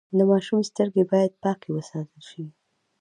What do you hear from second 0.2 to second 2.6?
ماشوم سترګې باید پاکې وساتل شي۔